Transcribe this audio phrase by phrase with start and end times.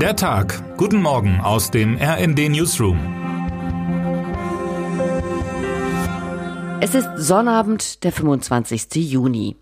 [0.00, 0.76] Der Tag.
[0.76, 2.98] Guten Morgen aus dem RND Newsroom.
[6.82, 8.94] Es ist Sonnabend, der 25.
[9.10, 9.56] Juni.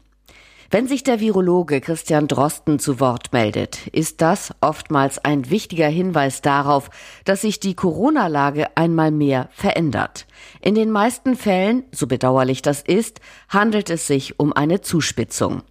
[0.75, 6.43] Wenn sich der Virologe Christian Drosten zu Wort meldet, ist das oftmals ein wichtiger Hinweis
[6.43, 6.91] darauf,
[7.25, 10.27] dass sich die Corona-Lage einmal mehr verändert.
[10.61, 15.63] In den meisten Fällen, so bedauerlich das ist, handelt es sich um eine Zuspitzung.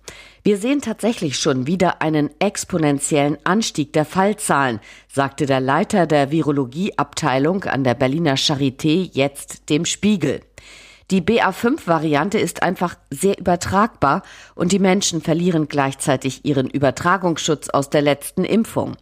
[0.41, 4.79] Wir sehen tatsächlich schon wieder einen exponentiellen Anstieg der Fallzahlen,
[5.09, 10.39] sagte der Leiter der Virologieabteilung an der Berliner Charité jetzt dem Spiegel.
[11.11, 14.23] Die BA5-Variante ist einfach sehr übertragbar
[14.55, 18.95] und die Menschen verlieren gleichzeitig ihren Übertragungsschutz aus der letzten Impfung.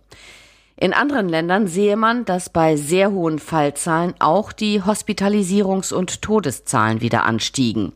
[0.76, 7.02] In anderen Ländern sehe man, dass bei sehr hohen Fallzahlen auch die Hospitalisierungs- und Todeszahlen
[7.02, 7.94] wieder anstiegen.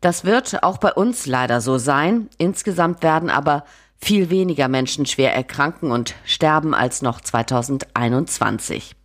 [0.00, 2.28] Das wird auch bei uns leider so sein.
[2.38, 3.64] Insgesamt werden aber
[3.96, 8.96] viel weniger Menschen schwer erkranken und sterben als noch 2021.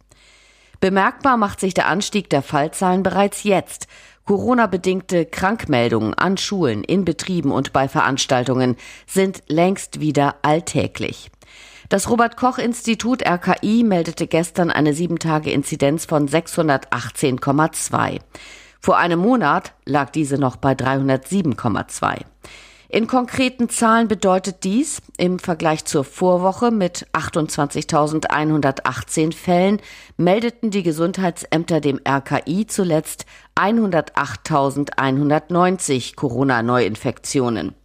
[0.79, 3.87] Bemerkbar macht sich der Anstieg der Fallzahlen bereits jetzt.
[4.29, 8.75] Corona-bedingte Krankmeldungen an Schulen, in Betrieben und bei Veranstaltungen
[9.07, 11.31] sind längst wieder alltäglich.
[11.89, 18.19] Das Robert Koch Institut RKI meldete gestern eine 7-Tage-Inzidenz von 618,2.
[18.79, 22.19] Vor einem Monat lag diese noch bei 307,2.
[22.91, 29.79] In konkreten Zahlen bedeutet dies im Vergleich zur Vorwoche mit 28.118 Fällen
[30.17, 37.75] meldeten die Gesundheitsämter dem RKI zuletzt 108.190 Corona-Neuinfektionen.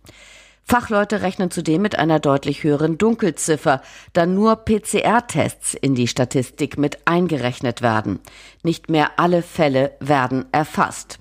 [0.63, 3.83] Fachleute rechnen zudem mit einer deutlich höheren Dunkelziffer,
[4.15, 8.21] da nur PCR-Tests in die Statistik mit eingerechnet werden.
[8.63, 11.19] Nicht mehr alle Fälle werden erfasst.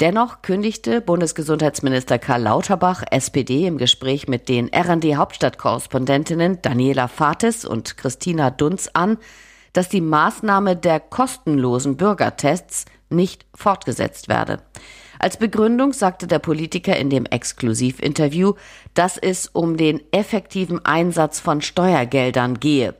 [0.00, 7.96] Dennoch kündigte Bundesgesundheitsminister Karl Lauterbach, SPD, im Gespräch mit den RND Hauptstadtkorrespondentinnen Daniela Fates und
[7.96, 9.18] Christina Dunz an,
[9.72, 14.62] dass die Maßnahme der kostenlosen Bürgertests nicht fortgesetzt werde.
[15.18, 18.54] Als Begründung sagte der Politiker in dem Exklusivinterview,
[18.94, 22.94] dass es um den effektiven Einsatz von Steuergeldern gehe.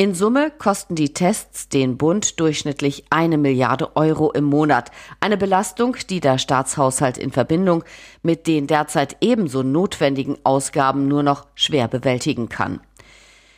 [0.00, 4.92] In Summe kosten die Tests den Bund durchschnittlich eine Milliarde Euro im Monat.
[5.18, 7.82] Eine Belastung, die der Staatshaushalt in Verbindung
[8.22, 12.78] mit den derzeit ebenso notwendigen Ausgaben nur noch schwer bewältigen kann.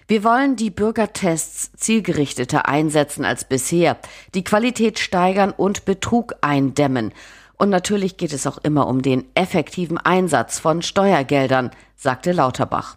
[0.08, 3.98] Wir wollen die Bürgertests zielgerichteter einsetzen als bisher,
[4.34, 7.12] die Qualität steigern und Betrug eindämmen.
[7.58, 12.96] Und natürlich geht es auch immer um den effektiven Einsatz von Steuergeldern, sagte Lauterbach.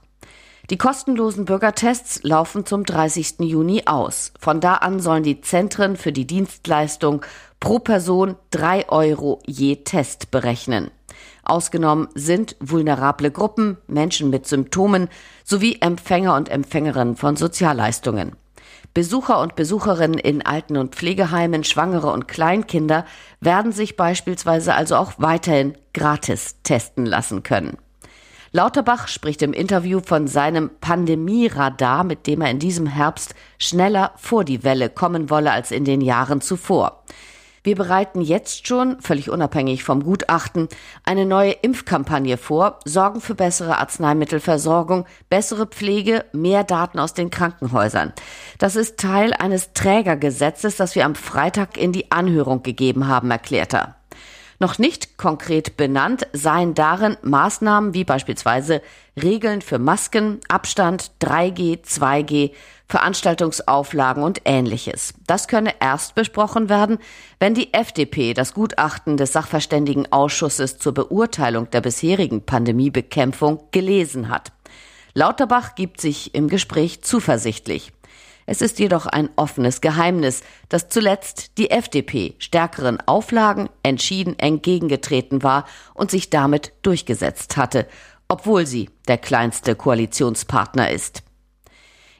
[0.70, 3.40] Die kostenlosen Bürgertests laufen zum 30.
[3.40, 4.32] Juni aus.
[4.40, 7.26] Von da an sollen die Zentren für die Dienstleistung
[7.60, 10.90] pro Person drei Euro je Test berechnen.
[11.44, 15.10] Ausgenommen sind vulnerable Gruppen, Menschen mit Symptomen
[15.44, 18.38] sowie Empfänger und Empfängerinnen von Sozialleistungen.
[18.94, 23.06] Besucher und Besucherinnen in Alten- und Pflegeheimen, Schwangere und Kleinkinder
[23.42, 27.78] werden sich beispielsweise also auch weiterhin gratis testen lassen können.
[28.56, 34.44] Lauterbach spricht im Interview von seinem Pandemieradar, mit dem er in diesem Herbst schneller vor
[34.44, 37.04] die Welle kommen wolle als in den Jahren zuvor.
[37.64, 40.68] Wir bereiten jetzt schon, völlig unabhängig vom Gutachten,
[41.04, 48.14] eine neue Impfkampagne vor, sorgen für bessere Arzneimittelversorgung, bessere Pflege, mehr Daten aus den Krankenhäusern.
[48.60, 53.74] Das ist Teil eines Trägergesetzes, das wir am Freitag in die Anhörung gegeben haben, erklärt
[53.74, 53.96] er.
[54.60, 58.82] Noch nicht konkret benannt seien darin Maßnahmen wie beispielsweise
[59.22, 62.52] Regeln für Masken, Abstand, 3G, 2G,
[62.88, 65.14] Veranstaltungsauflagen und ähnliches.
[65.26, 67.00] Das könne erst besprochen werden,
[67.40, 74.52] wenn die FDP das Gutachten des Sachverständigenausschusses zur Beurteilung der bisherigen Pandemiebekämpfung gelesen hat.
[75.16, 77.92] Lauterbach gibt sich im Gespräch zuversichtlich.
[78.46, 85.66] Es ist jedoch ein offenes Geheimnis, dass zuletzt die FDP stärkeren Auflagen entschieden entgegengetreten war
[85.94, 87.88] und sich damit durchgesetzt hatte,
[88.28, 91.24] obwohl sie der kleinste Koalitionspartner ist.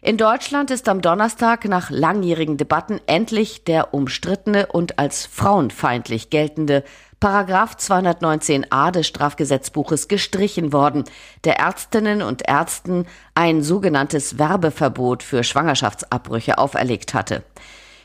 [0.02, 6.84] In Deutschland ist am Donnerstag nach langjährigen Debatten endlich der umstrittene und als frauenfeindlich geltende
[7.24, 11.06] Paragraph 219a des Strafgesetzbuches gestrichen worden,
[11.46, 17.46] der Ärztinnen und Ärzten ein sogenanntes Werbeverbot für Schwangerschaftsabbrüche auferlegt hatte.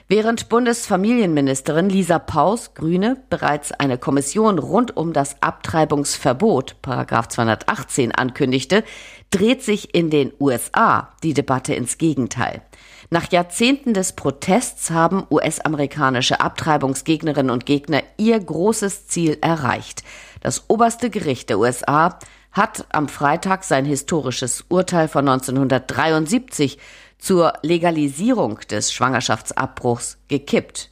[0.06, 8.84] Während Bundesfamilienministerin Lisa Paus, Grüne, bereits eine Kommission rund um das Abtreibungsverbot, Paragraph 218, ankündigte,
[9.32, 12.62] dreht sich in den USA die Debatte ins Gegenteil.
[13.10, 20.02] Nach Jahrzehnten des Protests haben US-amerikanische Abtreibungsgegnerinnen und Gegner ihr großes Ziel erreicht.
[20.42, 22.18] Das oberste Gericht der USA
[22.52, 26.78] hat am Freitag sein historisches Urteil von 1973
[27.18, 30.90] zur Legalisierung des Schwangerschaftsabbruchs gekippt.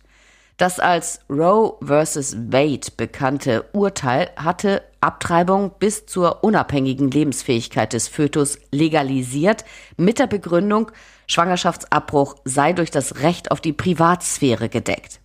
[0.57, 2.37] Das als Roe vs.
[2.51, 9.65] Wade bekannte Urteil hatte Abtreibung bis zur unabhängigen Lebensfähigkeit des Fötus legalisiert
[9.97, 10.91] mit der Begründung,
[11.29, 15.21] Schwangerschaftsabbruch sei durch das Recht auf die Privatsphäre gedeckt.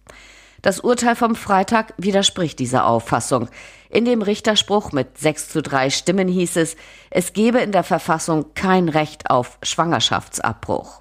[0.62, 3.50] Das Urteil vom Freitag widerspricht dieser Auffassung.
[3.90, 6.76] In dem Richterspruch mit 6 zu 3 Stimmen hieß es,
[7.10, 11.01] es gebe in der Verfassung kein Recht auf Schwangerschaftsabbruch.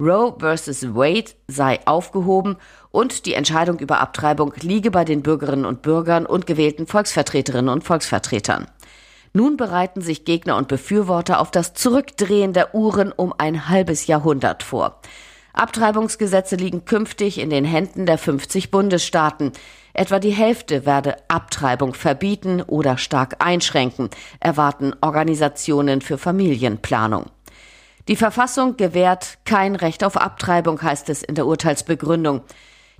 [0.00, 0.94] Roe vs.
[0.94, 2.56] Wade sei aufgehoben
[2.92, 7.82] und die Entscheidung über Abtreibung liege bei den Bürgerinnen und Bürgern und gewählten Volksvertreterinnen und
[7.82, 8.68] Volksvertretern.
[9.32, 14.62] Nun bereiten sich Gegner und Befürworter auf das Zurückdrehen der Uhren um ein halbes Jahrhundert
[14.62, 15.00] vor.
[15.52, 19.50] Abtreibungsgesetze liegen künftig in den Händen der 50 Bundesstaaten.
[19.94, 27.26] Etwa die Hälfte werde Abtreibung verbieten oder stark einschränken, erwarten Organisationen für Familienplanung.
[28.08, 32.40] Die Verfassung gewährt kein Recht auf Abtreibung, heißt es in der Urteilsbegründung.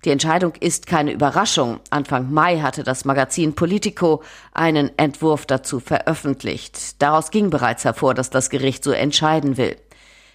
[0.04, 1.80] Die Entscheidung ist keine Überraschung.
[1.88, 4.22] Anfang Mai hatte das Magazin Politico
[4.52, 7.00] einen Entwurf dazu veröffentlicht.
[7.02, 9.76] Daraus ging bereits hervor, dass das Gericht so entscheiden will.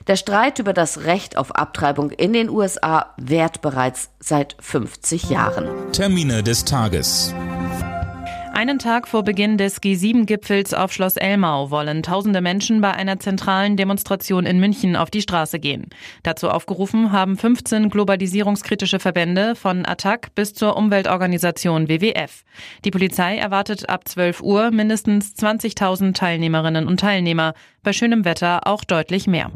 [0.08, 5.70] Der Streit über das Recht auf Abtreibung in den USA währt bereits seit 50 Jahren.
[5.94, 7.34] Termine des Tages.
[8.54, 13.78] Einen Tag vor Beginn des G7-Gipfels auf Schloss Elmau wollen tausende Menschen bei einer zentralen
[13.78, 15.88] Demonstration in München auf die Straße gehen.
[16.22, 22.44] Dazu aufgerufen haben 15 globalisierungskritische Verbände von Attac bis zur Umweltorganisation WWF.
[22.86, 28.84] Die Polizei erwartet ab 12 Uhr mindestens 20.000 Teilnehmerinnen und Teilnehmer, bei schönem Wetter auch
[28.84, 29.52] deutlich mehr.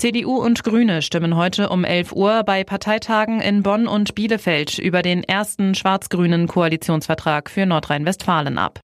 [0.00, 5.02] CDU und Grüne stimmen heute um 11 Uhr bei Parteitagen in Bonn und Bielefeld über
[5.02, 8.80] den ersten schwarz-grünen Koalitionsvertrag für Nordrhein-Westfalen ab.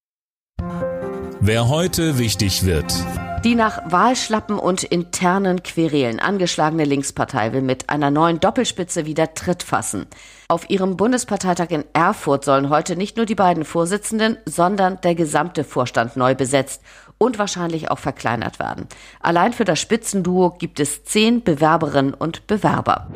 [1.40, 2.92] Wer heute wichtig wird.
[3.44, 9.62] Die nach Wahlschlappen und internen Querelen angeschlagene Linkspartei will mit einer neuen Doppelspitze wieder Tritt
[9.62, 10.06] fassen.
[10.48, 15.64] Auf ihrem Bundesparteitag in Erfurt sollen heute nicht nur die beiden Vorsitzenden, sondern der gesamte
[15.64, 16.82] Vorstand neu besetzt
[17.18, 18.86] und wahrscheinlich auch verkleinert werden.
[19.20, 23.08] Allein für das Spitzenduo gibt es zehn Bewerberinnen und Bewerber.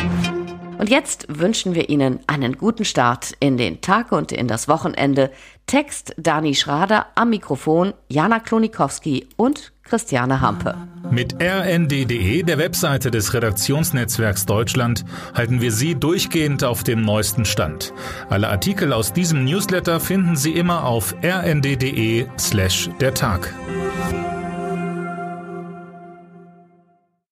[0.81, 5.31] Und jetzt wünschen wir Ihnen einen guten Start in den Tag und in das Wochenende.
[5.67, 10.75] Text Dani Schrader am Mikrofon, Jana Klonikowski und Christiane Hampe.
[11.11, 15.05] Mit rnd.de, der Webseite des Redaktionsnetzwerks Deutschland,
[15.35, 17.93] halten wir Sie durchgehend auf dem neuesten Stand.
[18.31, 23.53] Alle Artikel aus diesem Newsletter finden Sie immer auf rnd.de slash der Tag.